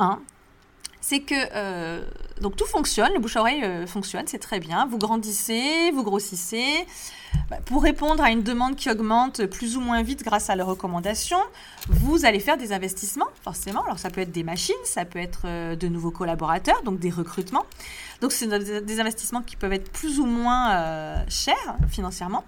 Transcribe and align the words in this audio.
1, 0.00 0.20
c'est 1.00 1.20
que 1.20 1.34
euh, 1.54 2.02
donc 2.40 2.56
tout 2.56 2.66
fonctionne, 2.66 3.12
le 3.14 3.20
bouche-oreille 3.20 3.64
euh, 3.64 3.86
fonctionne, 3.86 4.26
c'est 4.26 4.38
très 4.38 4.60
bien. 4.60 4.86
Vous 4.86 4.98
grandissez, 4.98 5.90
vous 5.92 6.04
grossissez. 6.04 6.86
Bah, 7.48 7.56
pour 7.64 7.82
répondre 7.82 8.22
à 8.22 8.30
une 8.30 8.42
demande 8.42 8.76
qui 8.76 8.90
augmente 8.90 9.46
plus 9.46 9.76
ou 9.76 9.80
moins 9.80 10.02
vite 10.02 10.22
grâce 10.22 10.50
à 10.50 10.56
leurs 10.56 10.66
recommandations, 10.66 11.40
vous 11.88 12.24
allez 12.26 12.38
faire 12.38 12.58
des 12.58 12.72
investissements, 12.72 13.28
forcément. 13.42 13.82
Alors 13.84 13.98
ça 13.98 14.10
peut 14.10 14.20
être 14.20 14.32
des 14.32 14.42
machines, 14.42 14.74
ça 14.84 15.04
peut 15.04 15.18
être 15.18 15.42
euh, 15.46 15.74
de 15.74 15.88
nouveaux 15.88 16.10
collaborateurs, 16.10 16.82
donc 16.82 16.98
des 16.98 17.10
recrutements. 17.10 17.64
Donc 18.20 18.32
c'est 18.32 18.46
des 18.46 19.00
investissements 19.00 19.42
qui 19.42 19.56
peuvent 19.56 19.72
être 19.72 19.90
plus 19.90 20.20
ou 20.20 20.26
moins 20.26 21.24
chers 21.28 21.76
financièrement. 21.88 22.44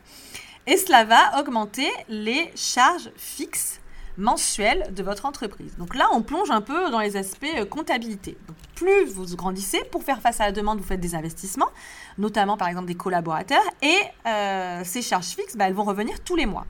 Et 0.66 0.77
cela 0.77 1.05
va 1.05 1.41
augmenter 1.41 1.91
les 2.09 2.53
charges 2.55 3.11
fixes 3.16 3.80
mensuelles 4.19 4.93
de 4.95 5.03
votre 5.03 5.27
entreprise. 5.27 5.77
Donc 5.79 5.95
là, 5.95 6.09
on 6.12 6.23
plonge 6.23 6.51
un 6.51 6.61
peu 6.61 6.91
dans 6.91 7.01
les 7.01 7.17
aspects 7.17 7.47
euh, 7.57 7.65
comptabilité. 7.65 8.37
plus 8.75 9.07
vous 9.07 9.37
grandissez, 9.37 9.83
pour 9.91 10.03
faire 10.03 10.20
face 10.20 10.41
à 10.41 10.47
la 10.47 10.53
demande, 10.53 10.79
vous 10.79 10.84
faites 10.84 11.01
des 11.01 11.15
investissements, 11.15 11.70
notamment 12.19 12.56
par 12.56 12.69
exemple 12.69 12.87
des 12.87 12.95
collaborateurs, 12.95 13.62
et 13.80 13.98
euh, 14.27 14.83
ces 14.84 15.03
charges 15.03 15.29
fixes, 15.29 15.56
bah, 15.56 15.67
elles 15.69 15.75
vont 15.75 15.84
revenir 15.84 16.20
tous 16.20 16.37
les 16.37 16.47
mois. 16.47 16.67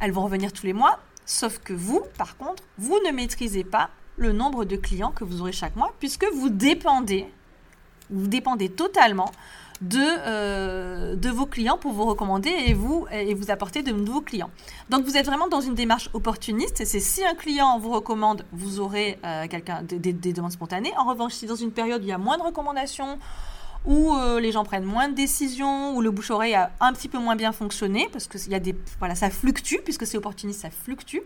Elles 0.00 0.12
vont 0.12 0.24
revenir 0.24 0.52
tous 0.52 0.66
les 0.66 0.72
mois, 0.72 0.98
sauf 1.24 1.58
que 1.58 1.72
vous, 1.72 2.02
par 2.16 2.36
contre, 2.36 2.62
vous 2.78 2.98
ne 3.06 3.12
maîtrisez 3.12 3.64
pas 3.64 3.90
le 4.16 4.32
nombre 4.32 4.64
de 4.64 4.76
clients 4.76 5.12
que 5.12 5.24
vous 5.24 5.40
aurez 5.40 5.52
chaque 5.52 5.76
mois, 5.76 5.94
puisque 6.00 6.26
vous 6.34 6.48
dépendez, 6.48 7.26
vous 8.10 8.26
dépendez 8.26 8.68
totalement 8.68 9.30
de, 9.80 9.98
euh, 9.98 11.16
de 11.16 11.28
vos 11.30 11.46
clients 11.46 11.78
pour 11.78 11.92
vous 11.92 12.04
recommander 12.04 12.50
et 12.50 12.74
vous, 12.74 13.06
et 13.12 13.34
vous 13.34 13.50
apporter 13.50 13.82
de 13.82 13.92
nouveaux 13.92 14.20
clients. 14.20 14.50
Donc 14.90 15.04
vous 15.04 15.16
êtes 15.16 15.26
vraiment 15.26 15.48
dans 15.48 15.60
une 15.60 15.74
démarche 15.74 16.10
opportuniste. 16.12 16.84
C'est 16.84 17.00
si 17.00 17.24
un 17.24 17.34
client 17.34 17.78
vous 17.78 17.90
recommande, 17.90 18.44
vous 18.52 18.80
aurez 18.80 19.18
euh, 19.24 19.46
des, 19.82 20.12
demandes 20.32 20.52
spontanées. 20.52 20.92
En 20.96 21.04
revanche, 21.04 21.34
si 21.34 21.46
dans 21.46 21.56
une 21.56 21.70
période 21.70 22.02
il 22.02 22.08
y 22.08 22.12
a 22.12 22.18
moins 22.18 22.38
de 22.38 22.42
recommandations, 22.42 23.18
où 23.84 24.14
euh, 24.14 24.40
les 24.40 24.50
gens 24.50 24.64
prennent 24.64 24.84
moins 24.84 25.08
de 25.08 25.14
décisions, 25.14 25.96
où 25.96 26.00
le 26.00 26.10
bouche-oreille 26.10 26.54
a 26.54 26.72
un 26.80 26.92
petit 26.92 27.08
peu 27.08 27.18
moins 27.18 27.36
bien 27.36 27.52
fonctionné, 27.52 28.08
parce 28.12 28.26
que 28.26 28.38
y 28.48 28.54
a 28.54 28.60
des, 28.60 28.74
voilà, 28.98 29.14
ça 29.14 29.30
fluctue, 29.30 29.78
puisque 29.84 30.06
c'est 30.06 30.18
opportuniste, 30.18 30.62
ça 30.62 30.70
fluctue. 30.70 31.20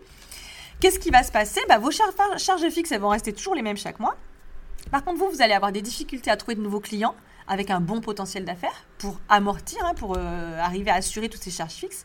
Qu'est-ce 0.79 0.99
qui 0.99 1.09
va 1.09 1.23
se 1.23 1.31
passer? 1.31 1.61
Bah, 1.67 1.79
Vos 1.79 1.91
charges 1.91 2.69
fixes, 2.69 2.91
elles 2.91 3.01
vont 3.01 3.09
rester 3.09 3.33
toujours 3.33 3.55
les 3.55 3.61
mêmes 3.61 3.77
chaque 3.77 3.99
mois. 3.99 4.15
Par 4.93 5.03
contre, 5.03 5.17
vous, 5.17 5.31
vous 5.31 5.41
allez 5.41 5.55
avoir 5.55 5.71
des 5.71 5.81
difficultés 5.81 6.29
à 6.29 6.37
trouver 6.37 6.53
de 6.53 6.61
nouveaux 6.61 6.79
clients 6.79 7.15
avec 7.47 7.71
un 7.71 7.81
bon 7.81 7.99
potentiel 7.99 8.45
d'affaires 8.45 8.85
pour 8.99 9.19
amortir, 9.27 9.83
hein, 9.83 9.95
pour 9.95 10.13
euh, 10.15 10.59
arriver 10.59 10.91
à 10.91 10.93
assurer 10.93 11.29
toutes 11.29 11.41
ces 11.41 11.49
charges 11.49 11.73
fixes. 11.73 12.03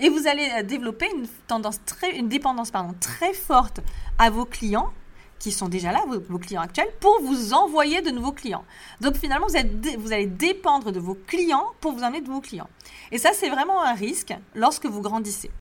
Et 0.00 0.08
vous 0.08 0.26
allez 0.26 0.50
euh, 0.58 0.64
développer 0.64 1.08
une, 1.14 1.28
tendance 1.46 1.78
très, 1.86 2.18
une 2.18 2.28
dépendance 2.28 2.72
pardon, 2.72 2.92
très 2.98 3.32
forte 3.34 3.82
à 4.18 4.30
vos 4.30 4.46
clients 4.46 4.92
qui 5.38 5.52
sont 5.52 5.68
déjà 5.68 5.92
là, 5.92 6.02
vos, 6.28 6.38
clients 6.40 6.62
actuels, 6.62 6.90
pour 6.98 7.20
vous 7.22 7.52
envoyer 7.52 8.02
de 8.02 8.10
nouveaux 8.10 8.32
clients. 8.32 8.64
Donc 9.00 9.14
finalement, 9.14 9.46
vous, 9.46 10.00
vous 10.00 10.12
allez 10.12 10.26
dépendre 10.26 10.90
de 10.90 10.98
vos 10.98 11.14
clients 11.14 11.66
pour 11.80 11.92
vous 11.92 12.02
emmener 12.02 12.20
de 12.20 12.26
nouveaux 12.26 12.40
clients. 12.40 12.68
Et 13.12 13.18
ça, 13.18 13.30
c'est 13.32 13.48
vraiment 13.48 13.80
un 13.80 13.94
risque 13.94 14.34
lorsque 14.56 14.86
vous 14.86 15.02
grandissez. 15.02 15.52